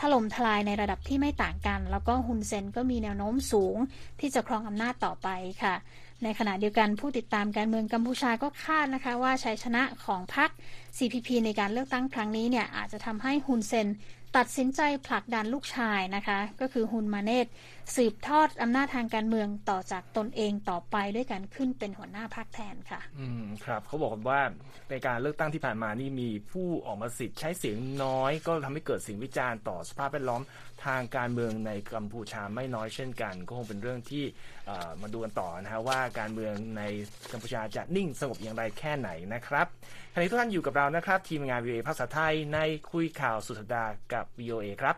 [0.00, 3.76] ถล่มทลายในระดับที่ไม่ต่างกัน แล้วก็ฮุนเซนก็มีแนวโน้มสูง
[4.20, 5.28] ที่จะครองอำนาจต่อไป
[5.62, 5.74] ค่ะ
[6.22, 10.50] ในขณะเดียวกันผู้ติดตามการเมืองกัมพูชาก็คาดนะคะ ว่าชัยชนะของพรรค
[10.96, 13.88] CPP ในการเลือกตั้งครั้งนี้เนี่ยอาจจะทำให้ฮุนเซน
[14.36, 17.46] ตัดสินใจผลักดันลูกชายนะคะ ก็คือฮุนมาเนต
[17.96, 24.40] สืบทอดอำนาจทางการเมืองต่อจากตนเองต่อไปด้วยการขึ้นเป็นหัวหน้าพรรคแทนค่ะ อืมครับเขาบอกกันว่า
[24.90, 30.42] ในการเลือกตั้งที่ผ่านมานี่มีผู้ออกมาสิทธิ์ใช้เสียงน้อย ก็ทำให้เกิดสิ่งวิจารณ์ต่อสภาพแวดล้อม
[30.84, 34.24] ทางการเมืองในกัมพูชาไม่น้อยเช่นกัน ก็คงเป็นเรื่องที่
[34.66, 36.82] เอ่อมาดูกันต่อนะฮะว่าการเมืองใน
[37.32, 39.66] กัมพูชาจะนิ่งสงบอย่างไรแค่ไหนนะครับ
[40.16, 42.58] ณะนี้ทุกท่านอยู่กับเรานะครับ ทีมงาน VOA ภาษาไทยใน
[42.90, 44.96] คุยข่าวสุดสัปดาห์กับ VOA ครับ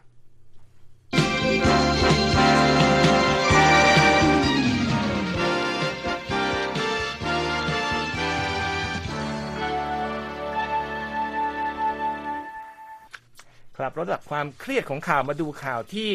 [13.78, 16.10] ครับระดับความเครียดของข่าวมาดูข่าวที่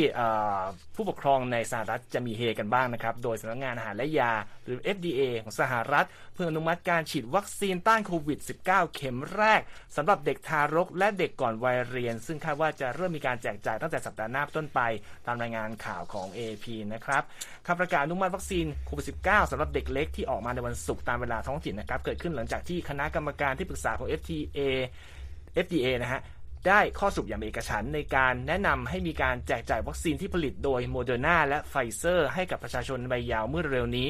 [0.96, 4.34] ผู้ปกครองในสหรัฐจะมีเฮกันบ้างนะครับ โดยสำนักงานอาหารและยา
[4.66, 9.62] หรือ FDA ของสหรัฐ เพื่ออนุมัติการฉีดวัคซีนต้านโควิด -19 เข็มแรก
[9.96, 14.80] สำหรับเด็กทารกและเด็กก่อนวัยเรียน ซึ่งคาดว่าจะเริ่มมีการแจกจ่ายตั้งแต่สัปดาห์หน้าต้นไป
[15.26, 17.24] ตามรายงานข่าวของ AP นะครับ
[17.68, 24.60] คำประกาศอนุมัติวัคซีนโควิด -19 สำหรับเด็กเล็กที่ออกมาในวันศุกร์ตามเวลาท้องถิ่นนะครับเกิดขึ้นหลังจากที่คณะกรรมการที่ปรึกษาของ FDA
[25.66, 26.22] FDA นะฮะ
[26.68, 34.10] ได้ข้อสรุปอย่างเอกฉันท์ในการแนะนำให้มีการแจกจ่ายวัคซีนที่ผลิตโดยโมเดอร์นาและไฟเซอร์ให้กับประชาชนในวัยเยาว์เมื่อเร็วนี้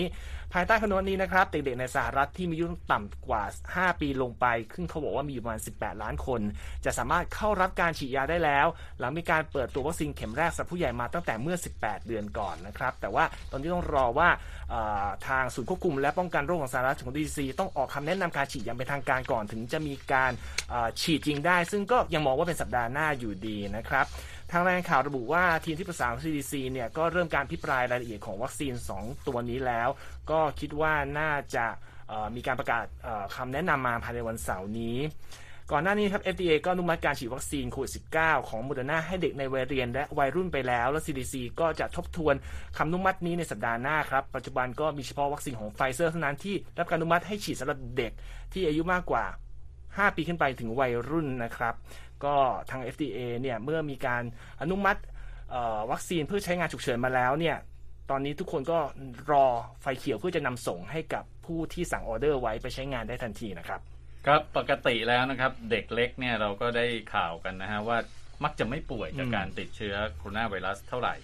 [0.54, 6.42] ภายใต้คำแนะนำนี้นะครับเด็กๆในสหรัฐที่มีอายุต่ำกว่า 5 ปีลงไปซึ่งเขาบอกว่ามีอยู่ประมาณ 18 ล้านคน
[6.86, 8.68] จะสามารถเข้ารับการฉีดยาได้แล้ว
[9.00, 14.30] หลังมีการเปิดตัววัคซีนเข็มแรกสำหรับผู้ใหญ่มาตั้งแต่เมื่อ 18 เดือนก่อนนะครับ แต่ว่าตอนนี้ต้องรอว่า
[15.28, 20.32] ทางศูนย์ควบคุมและป้องกันโรคของสหรัฐหรือ CDC ต้องออกคำแนะนำการฉีดอย่างเป็นทางการก่อน ถึงจะมีการ
[21.02, 24.06] ฉีดจริงได้ ซึ่งก็ยังมองว่าเป็นสัปดาห์หน้าอยู่ดีนะครับ
[24.56, 29.90] ทางรายงานข่าวระบุว่าทีมที่ปรึกษาของ CDC เนี่ยก็เริ่มการอภิปรายรายละเอียดของวัคซีน 2 ตัวนี้แล้ว
[30.32, 31.66] ก็คิดว่าน่าจะ
[32.36, 32.86] มีการประกาศ
[33.36, 34.98] คำแนะนำมาภายในวันเสาร์นี้
[35.72, 42.36] ก่อนหน้านี้ครับ FDA ก็อนุมัติการฉีดวัคซีนโควิด -19 ของโมเดอร์นาให้เด็กในวัยเรียนและวัยรุ่นไปแล้ว แล้ว CDC ก็จะทบทวน
[42.78, 48.12] คำอนุมัตินี้ในสัปดาห์หน้าครับ ปัจจุบันก็มีเฉพาะวัคซีนของไฟเซอร์เท่านั้นที่รับการอนุมัติให้ฉีดสำหรับเด็ก
[48.54, 49.26] ที่อายุมากกว่า
[49.96, 51.76] 5 ปีขึ้นไปถึงวัยรุ่นนะครับ
[52.26, 52.36] ก็
[52.70, 54.24] ทาง FDA เนี่ยเมื่อมีการ
[54.62, 55.00] อนุมัติ
[55.52, 57.58] เอ่อวัคซีนเพื่อใช้งานฉุกเฉินมาแล้วเนี่ย
[58.10, 58.80] ตอนนี้ทุกคนก็
[59.32, 59.46] รอ
[59.82, 63.82] ไฟเขียวเพื่อจะนำส่งให้กับผู้ที่สั่งออเดอร์ไว้ไปใช้งานได้ทันทีนะครับ
[64.28, 67.98] ครับปกติแล้วนะครับ เด็กเล็กเนี่ยเราก็ได้ข่าวกันนะฮะว่า
[68.44, 71.16] มักจะไม่ป่วยจากอืมการติดเชื้อโคโรนาไวรัสเท่าไหร่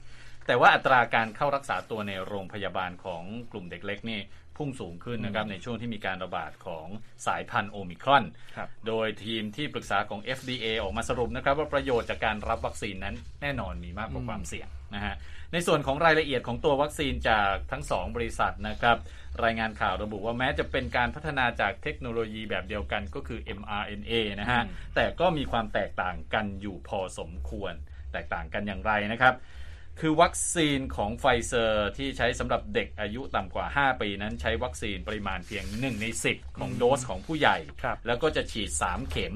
[0.48, 4.20] แต่ว่าอัตราการเข้ารักษาตัวในโรงพยาบาลของกลุ่มเด็กเล็กนี่
[4.60, 6.88] พุ่งสูงขึ้นนะครับในช่วงที่มีการระบาดของ
[7.28, 8.24] สายพันธุ์โอมิครอน
[8.56, 15.16] ครับโดยทีมที่ปรึกษาของ FDA ออกมาสรุปนะครับ ว่าประโยชน์จากการรับวัคซีนนั้นแน่นอนมีมากกว่าความเสี่ยงนะฮะ
[15.54, 18.98] ในส่วนของรายละเอียดของตัววัคซีนจากทั้งสองบริษัทนะครับ
[19.44, 27.74] รายงานข่าวระบุว่าแม้จะเป็นการพัฒนาจากเทคโนโลยีแบบเดียวกันก็คือ mRNA นะฮะอืมแต่ก็มีความแตกต่างกันอยู่พอสมควร
[28.14, 29.34] แตกต่างกันอย่างไรนะครับ
[30.02, 39.34] คือวัคซีนของไฟเซอร์ที่ใช้สำหรับเด็กอายุต่ำกว่า 5 ปีนั้นใช้วัคซีนปริมาณเพียง 1 ใน 10 ของโดสของผู้ใหญ่ครับแล้วก็จะฉีด 3 เข็ม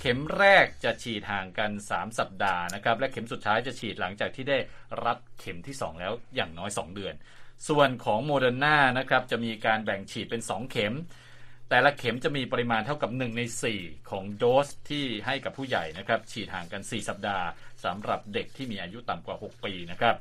[0.00, 4.58] เข็มแรกจะฉีดห่างกัน 3 สัปดาห์นะครับ และเข็มสุดท้ายจะฉีดหลังจากที่ได้
[5.04, 7.14] รับเข็มที่ 2 แล้วอย่างน้อย 2 เดือน
[7.68, 10.94] ส่วนของโมเดอร์นานะครับจะมีการแบ่งฉีดเป็น 2 เข็ม
[11.74, 13.42] แต่ละเข็มจะมีปริมาณเท่ากับ 1 ใน
[13.74, 17.46] 4 ของโดสที่ให้กับผู้ใหญ่นะครับ ฉีดห่างกัน 4 สัปดาห์
[17.84, 20.16] สำหรับเด็กที่มีอายุต่ำกว่า 6 ปีนะครับ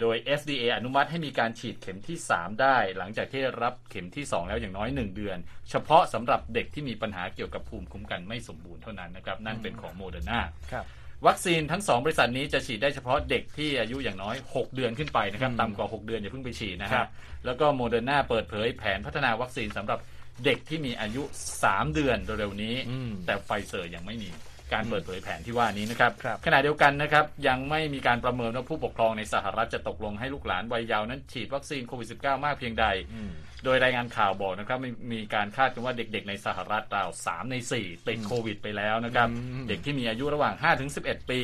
[0.00, 5.38] โดย FDA อนุมัติให้มีการฉีดเข็มที่ 3 ได้ หลังจากที่ได้รับเข็มที่ 2 แล้วอย่างน้อย 1 เดือน
[5.70, 10.40] เฉพาะสำหรับเด็กที่มีปัญหาเกี่ยวกับภูมิคุ้มกันไม่สมบูรณ์เท่านั้นนะครับ นั่นเป็นของโมเดอร์นา
[10.72, 10.86] ครับ
[11.26, 17.08] วัคซีนทั้ง 2 บริษัทนี้จะฉีดได้เฉพาะเด็กที่อายุอย่างน้อย 6 เดือนขึ้นไปนะครับอืมต่ำกว่า 6 เดือนอย่าเพิ่งไปฉีดนะครัฮะบ
[17.46, 19.98] แล้วก็โมเดอร์นาเปิดเผยแผนพัฒนาวัคซีนสำหรับ
[20.44, 21.22] เด็กที่มีอายุ
[21.60, 24.30] 3 เดือนเร็วๆนี้อืมแต่ไฟเซอร์ยังไม่มี
[24.72, 33.30] การเปิดเผยแผนที่ว่านี้นะครับครับขณะเดียวกันนะครับ ยังไม่มีการประเมินว่าผู้ปกครองในสหรัฐจะตกลงให้ลูกหลานวัยเยาว์นั้นฉีดวัคซีนโควิด -19 มากเพียงใดอืม
[33.64, 40.54] โดยรายงานข่าวบอกนะครับมีมีการคาดกันว่าเด็กๆในสหรัฐราว 3 ใน 4 ติดโควิด ไปแล้วนะครับอืมเด็กที่มีอายุระหว่าง
[40.92, 41.40] 5-11 ปี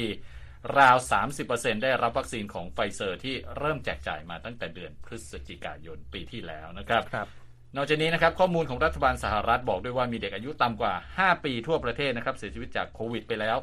[0.79, 0.97] ราว
[1.41, 7.29] 30%ได้รับวัคซีนของไฟเซอร์ที่เริ่มแจกจ่ายมาตั้งแต่เดือนพฤศจิกายนปีที่แล้วนะครับครับ
[7.77, 13.57] นอกจากนี้นะครับข้อมูลของรัฐบาลสหรัฐบอกด้วยว่ามีเด็กอายุต่ำกว่า 5 ปีทั่วประเทศนะครับเสียชีวิตจากโควิดไปแล้ว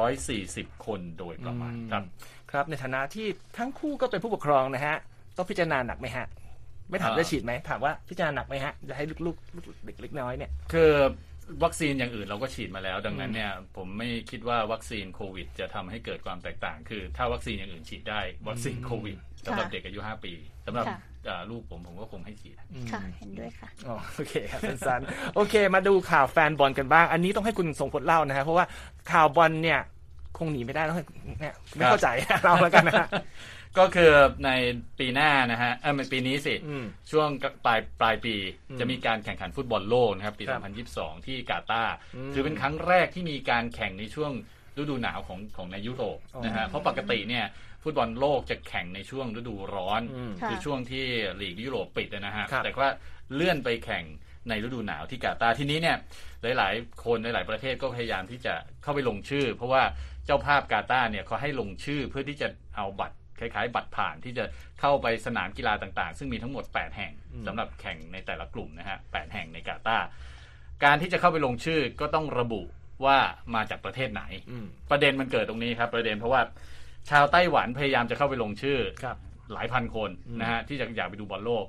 [0.00, 2.04] 440 คนโดยประมาณครับ
[2.50, 3.26] ครับในฐานะที่
[3.58, 4.96] ทั้งคู่ก็เป็นผู้ปกครองนะฮะ
[5.36, 6.26] ต้องพิจารณาหนักไหมฮะ
[6.90, 10.92] ไม่ถามอ่าได้ฉีดไหมถามว่าพิจารณาหนักไหมฮะจะให้ลูกๆลูกเด็กเล็กน้อยเนี่ยคือ
[11.64, 20.32] วัคซีนอย่างอื่นเราก็ฉีดมาแล้ว ดังนั้นเนี่ยผมไม่คิดว่าวัคซีนโควิด จะทำให้เกิดความแตกต่าง คือ ถ้าวัคซีนอย่างอื่นฉีดได้ วัคซีนโควิดสำหรับเด็กอายุ 5 ปี
[20.66, 21.13] สำหรับค่ะอ่า
[21.50, 22.54] ลูกผมผมก็คงให้ฉีด
[22.92, 28.64] ค่ะ เห็นด้วยค่ะอ๋อโอเคครับสั้นๆโอเค มาดูข่าวแฟนบอลกันบ้าง อันนี้ต้องให้คุณทรงพลเล่านะฮะเพราะว่า
[29.12, 29.80] ข่าวบอลเนี่ย
[30.38, 31.04] คงหนีไม่ได้ต้องให้
[31.40, 32.08] เนี่ยไม่เข้าใจ
[32.44, 33.08] เราแล้วกันนะฮะ
[33.78, 34.10] ก็คือ
[34.44, 34.50] ใน
[34.98, 37.28] ปีหน้านะฮะเออไม่ปีนี้สิอืมช่วง
[37.64, 38.34] ปลายปลายปี
[38.70, 44.32] อืมจะมีการแข่งขันฟุตบอลโลกนะครับ ปีครับ2022 ที่กาตาร์อืมถือเป็นครั้งแรกที่มีการแข่งในช่วง
[44.78, 47.44] ฤดูหนาวของของในยุโรปอ๋อนะฮะเพราะปกติเนี่ย
[47.84, 51.04] ฟุตบอลโลกจะแข่งในช่วงฤดูร้อนอืมค่ะคือช่วงที่
[51.40, 52.90] ลีกยุโรปปิดนะฮะครับแต่ว่า
[53.34, 54.04] เลื่อนไปแข่ง
[54.48, 55.96] ในฤดูหนาวที่กาตาร์ทีนี้เนี่ย
[56.42, 59.82] หลาย ๆ คนหลาย ๆ ประเทศก็พยายามที่จะเข้าไปลงชื่อ เพราะว่า
[60.26, 64.44] เจ้าภาพกาตาร์เนี่ยเขาให้ลงชื่อเพื่อที่จะเอาบัตรคล้าย ๆ บัตรผ่านที่จะ
[64.80, 70.06] เข้าไปสนามกีฬาต่าง ๆ ซึ่งมีทั้งหมด 8 แห่งอืมสำหรับแข่งในแต่ละกลุ่มนะฮะ8แห่งในกาตาร์
[70.84, 72.62] การที่จะเข้าไปลงชื่อก็ต้องระบุ
[73.04, 73.18] ว่า
[73.54, 76.42] มาจากประเทศไหนอืมประเด็นมันเกิดตรงนี้ครับ ประเด็นเพราะว่า
[77.10, 79.16] ชาวไต้หวันพยายามจะเข้าไปลงชื่อครับ
[79.52, 81.64] หลายพันคนอืมนะฮะที่จะอยากไปดูบอลโลก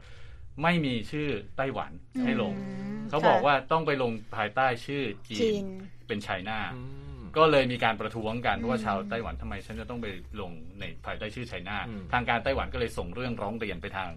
[0.63, 1.91] ไม่มีชื่อไต้หวัน
[2.24, 2.63] ให้ลงอื
[3.02, 5.65] มเขาบอกค่ะว่าต้องไปลงภายใต้ชื่อจีจีนน
[6.08, 6.82] เป็นไชน่าอื
[7.17, 10.08] มก็เลยมีการประท้วงกันเพราะว่าอืมชาวไต้หวันทำไมฉันจะต้องไป
[10.41, 14.12] ลงในภายใต้ชื่อไชน่าอืมทางการไต้หวันก็เลยส่งเรื่องร้องเรียนไปทาง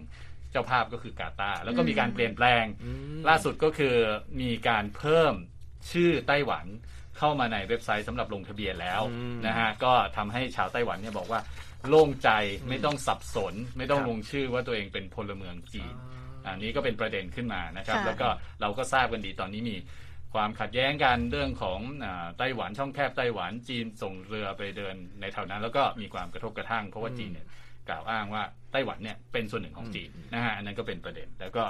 [0.51, 3.95] เจ้าภาพก็คือกาตาร์แล้วก็มีการเปลี่ยนแปลงอืมล่าสุดก็คือ
[4.41, 5.33] มีการเพิ่ม
[5.91, 6.65] ชื่อไต้หวัน
[7.19, 11.39] เข้ามาในเว็บไซต์สำหรับลงทะเบียนแล้วอืมนะฮะก็ทำให้ชาวไต้หวันเนี่ยบอกว่า
[11.89, 12.29] โล่งใจ
[12.69, 15.93] ไม่ต้องสับสน ไม่ต้องครับลงชื่อว่าตัวเองเป็นพลเมืองจีน
[16.45, 18.27] อันนี้ก็เป็นประเด็นขึ้นมานะครับค่ะแล้วก็
[18.61, 19.77] เราก็ทราบกันดีตอนนี้มี
[20.33, 27.47] ความขัดแย้งกันเรื่องของอาไต้หวันช่องแคบไต้หวันจีนส่งเรือไปเดินในแถวนั้น แล้วก็มีความกระทบกระทั่ง เพราะว่าอืมจีนเนี่ย
[27.89, 31.63] กล่าวอ้างว่าไต้หวันเนี่ยเป็นส่วนหนึ่งของจีนอืมนะฮะอันนั้นก็เป็นประเด็น แล้วก็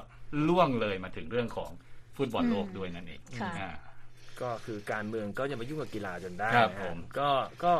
[0.47, 1.71] ล่วงเลยมาถึงเรื่องของ
[2.17, 3.69] ฟุตบอลโลกอืมด้วยนั่นเองค่ะอ่า
[4.41, 7.29] ก็คือการเมืองก็อย่ามายุ่งกับกีฬาจนได้ครับนะฮะผมก็
[7.63, 7.73] ก็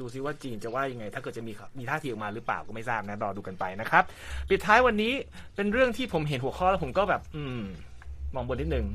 [0.00, 4.04] ดูซิว่าจีนจะว่ายังไง ถ้าเกิดจะมีมีท่าทีออกมาหรือเปล่าก็ไม่ทราบนะรอดูกันไปนะครับ
[4.48, 5.12] ปิดท้ายวันนี้
[5.56, 7.62] เป็นเรื่องที่ผมเห็นหัวข้อแล้วผมก็แบบ อืม
[8.34, 8.86] มองบนนิดหนึ่ง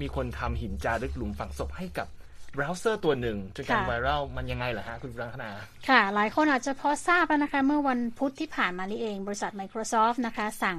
[0.00, 2.08] มีคนทำหินจารึกหลุมฝังศพให้กับ
[2.52, 5.50] เบราว์เซอร์ตัวหนึ่งจนกลายค่ะไวรัลมันยังไงเหรอฮะ คุณรังคณา
[5.88, 10.78] ค่ะ หลายคนอาจจะพอทราบแล้วนะคะ เมื่อวันพุธที่ผ่านมานี้เอง บริษัท Microsoft นะคะ สั่ง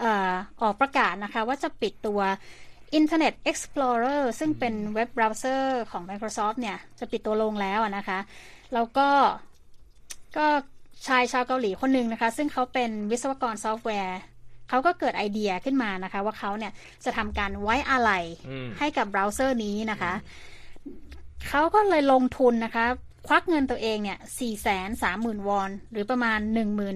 [0.00, 2.20] เออออกประกาศนะคะ ว่าจะปิดตัว
[2.98, 8.18] Internet Explorer ซึ่งเป็นเว็บเบราว์เซอร์ของ Microsoft เนี่ย จะปิดตัวลงแล้วอะนะคะ
[8.74, 9.08] แล้วก็
[10.36, 10.46] ก็
[11.06, 14.18] ชายชาวเกาหลีคนหนึ่งนะคะ ซึ่งเขาเป็นวิศวกรซอฟต์แวร์
[14.68, 16.72] เขาก็เกิดไอเดียขึ้นมานะคะ ว่าเขาเนี่ย
[17.04, 20.12] จะทำการไว้อาลัยอืมให้กับเบราว์เซอร์นี้นะคะ
[21.48, 22.86] เขาก็เลยลงทุนนะคะ
[23.26, 24.68] ควักเงินตัวเองเนี่ย4 3
[25.02, 26.38] 0 0 0 0 วอน หรือประมาณ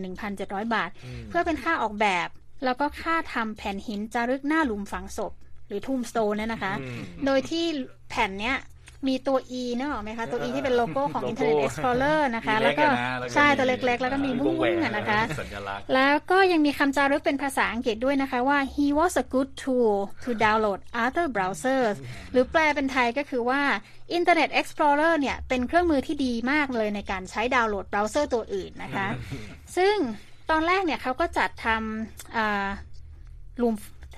[0.08, 0.90] 11,700 บาท
[1.28, 2.28] เพื่อเป็นค่าออกแบบ
[2.64, 7.64] แล้วก็ค่าทำแผ่นหินจารึกหน้าหลุมฝังศพห รือทูมสโตนเนี่ยนะคะอืมโดยที่
[8.08, 8.56] แผ่นเนี้ย
[9.08, 20.30] มีตัว E เนกอะไหมคะ ตัว E ที่เป็นโลโก้ของโลโก้ Internet Explorer นะคะมีแล้วก็เล็กอะนะแล้วก็ใช่มีตัวเล็กๆ แล้วก็มีอ่าวุ้วงแหวงนๆอะนะคะสัญลักษณ์แล้วก็ยังมีคำจารึกเป็นภาษาอังกฤษด้วยนะคะว่า he was a good tool to
[20.44, 21.96] download other browsers
[22.32, 23.60] หรือแปลเป็นไทยก็คือว่า
[24.18, 29.06] Internet Explorer เนี่ย เป็นเครื่องมือที่ดีมากเลยในการใช้ดาวน์โหลดเบราว์เซอร์ตัวอื่นนะคะ
[29.76, 29.96] ซึ่ง
[30.50, 32.66] ตอนแรกเนี่ยเขาก็จัดทำอ่า
[33.58, 33.74] หลุม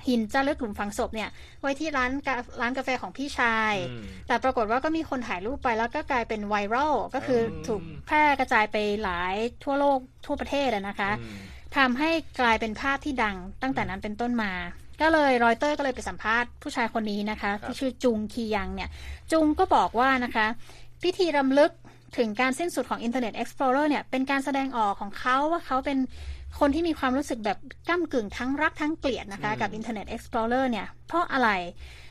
[0.08, 11.38] หินจารึกหลุมฝังศพเนี่ย ไว้ที่ร้านกาแฟ ร้านกาแฟของพี่ชายอืมแต่ปรากฏว่าก็มีคนถ่ายรูปไปแล้วก็กลายเป็นไวรัลก็คืออมถูกแพร่กระจายไปหลายทั่วโลกทั่วประเทศอะนะคะอืม
[11.76, 14.52] ทำให้กลายเป็นภาพที่ดังตั้งแต่นั้นเป็นต้นมา
[15.00, 18.90] ก็เลยรอยเตอร์ก็เลยไปสัมภาษณ์ผู้ชายคนนี้นะคะครับที่ชื่อจุงคียังเนี่ย
[19.32, 20.46] จุงก็บอกว่านะคะ
[21.02, 21.70] พิธีรำลึก
[22.16, 25.98] ถึงการสิ้นสุดของ Internet Explorer เนี่ย เป็นการแสดงออกของเขาว่าเขาเป็น
[26.60, 31.50] คนที่มีความรู้สึกแบบก้ากึ่งทั้งรักทั้งเกลียดนะคะ กับ Internet Explorer เนี่ย เพราะอะไร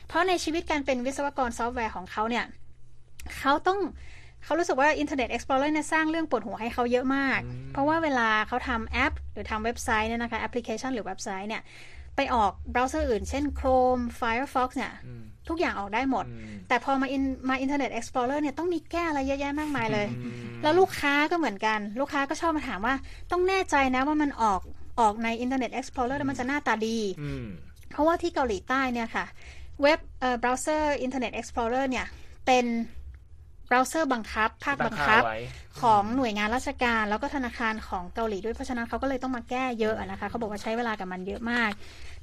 [0.08, 2.44] เพราะในชีวิตการเป็นวิศวกรซอฟต์แวร์ของเขาเนี่ย
[3.38, 3.80] เขาต้อง
[4.44, 7.40] เขารู้สึกว่า Internet Explorer เนี่ยสร้างเรื่องปวดหัวให้เขาเยอะมาก
[7.72, 11.62] เพราะว่าเวลาเขาทำแอป หรือทำเว็บไซต์เนี่ยนะคะแอปพลิเคชันหรือเว็บไซต์เนี่ย
[12.16, 22.94] ไปออกเบราว์เซอร์อื่น เช่น Chrome Firefox เนี่ยอืม ทุกอย่างออกได้หมดอืมแต่พอมาอินมา Internet Explorer เนี่ยต้องมีแก้อะไรเยอะแยะมากมายเลยอืมแล้วลูกค้าก็เหมือนกัน ลูกค้าก็ชอบมาถามว่า
[23.30, 24.60] ต้องแน่ใจนะว่ามันออก
[25.00, 27.46] ออกใน Internet Explorer แล้วมันจะหน้าตาดีอืม
[27.90, 29.24] เพราะว่าที่เกาหลีใต้เนี่ยค่ะ
[29.82, 32.06] เว็บเอ่อเบราว์เซอร์ Internet Explorer เนี่ย
[32.46, 32.66] เป็น
[33.66, 35.38] เบราว์เซอร์บังคับ ภาคบังคับตั้งค่าไว้
[35.80, 41.70] ของหน่วยงานราชการ แล้วก็ธนาคารของเกาหลีด้วยเพราะฉะนั้นเขาก็เลยต้องมาแก้เยอะอะนะคะเขาบอกว่าใช้เวลากับมันเยอะมาก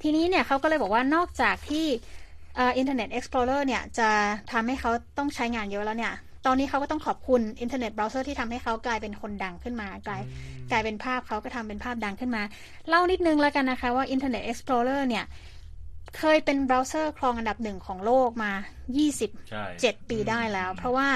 [0.02, 2.31] ทีนี้เนี่ยเขาก็เลยบอกว่านอกจากที่เอ่อ
[2.82, 4.10] Internet Explorer เนี่ยจะ
[4.52, 6.14] ทำให้เขาต้องใช้งานเยอะแล้วเนี่ย
[6.46, 10.22] ตอนนี้เขาก็ต้องขอบคุณ Internet Browser ที่ทำให้เขากลายเป็นคนดังขึ้นมากลาย
[10.72, 12.44] กลายเป็นภาพเขาก็ทำเป็นภาพดังขึ้นมา
[12.90, 15.26] เล่านิดนึงแล้วกันนะคะว่า Internet Explorer เนี่ย
[16.18, 18.52] เคยเป็นเบราว์เซอร์ครองอันดับหนึ่งของโลกมา
[19.02, 21.10] 20ใช่7ปีได้แล้ว เพราะว่า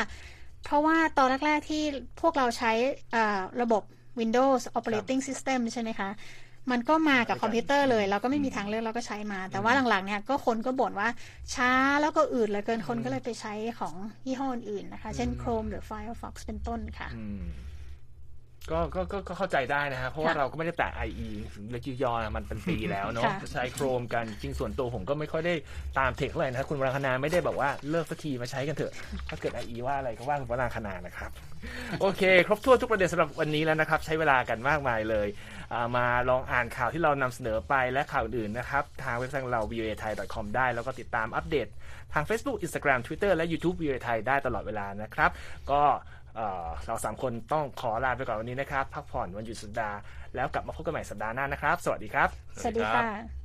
[0.65, 1.84] เพราะว่าตอนแรก ๆ ที่
[2.21, 2.71] พวกเราใช้
[3.15, 3.84] อ่าระบบ
[4.19, 6.10] Windows Operating System ใช่ไหมคะ
[6.71, 11.10] มันก็มากับคอมพิวเตอร์เลย เราก็ไม่มีทางเลือกเราก็ใช้มา แต่ว่าหลังๆเนี่ยก็คนก็บ่นว่า
[11.56, 13.93] ช้าแล้วก็อืดเหลือเกินคนก็เลยไปใช้ของ
[14.28, 17.43] ยี่ห้ออื่นๆนะคะ เช่น Chrome หรือ Firefox เป็นต้นค่ะอืม
[18.71, 21.30] ก็ก็ก็ก็เข้าใจได้นะฮะเพราะว่าค่ะเราก็ไม่ได้แตะ IE
[21.71, 25.54] เล็กยอนะมันเป็นปีแล้วเนาะค่ะจะใช้โครมกันจริงส่วนตัวผมก็ไม่ค่อยได้
[25.99, 28.93] ตามเทคเท่าไหร่นะคุณวรังคณาไม่ได้แบบว่าเลิกสักทีมาใช้กันเถอะ
[29.30, 31.32] ถ้าเกิด IE ว่าอะไรก็ว่าคุณวรังคณานะครับ
[32.01, 35.28] โอเค ครบถ้วนทุกประเด็นสำหรับวันนี้แล้วนะครับ ใช้เวลากันมากมายเลย
[35.73, 41.67] อ่ามาลองอ่านข่าวที่เรานำเสนอไปและข่าวอื่นนะครับ ทางเว็บไซต์ของเรา voa thai com ได้แล้วก็ติดตามอัปเดต
[42.13, 45.32] ทาง Facebook Instagram Twitter และ YouTube voa thai ได้ตลอดเวลานะครับ
[45.71, 45.82] ก็
[46.88, 49.98] เราสามคนต้องขอลาไปก่อนวันนี้นะครับ พักผ่อนวันหยุดสุดสัปดาห์
[50.36, 52.30] แล้วกลับมาพบกันใหม่สัปดาห์หน้านะครับ สวัสดีครับ
[52.62, 53.44] สวัสดีค่ะ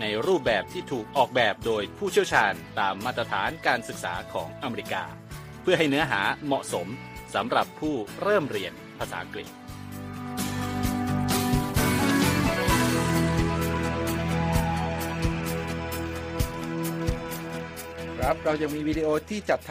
[0.00, 5.04] ในรูปแบบที่ถูกออกแบบโดยผู้เชี่ยวชาญตามมาตรฐานการศึกษาของอเมริกา
[5.62, 6.86] เพื่อให้เนื้อหาเหมาะสม
[7.34, 9.48] สำหรับผู้เริ่มเรียนภาษาอังกฤษ
[18.18, 19.62] ครับเรายังมีวิดีโอที่จัดท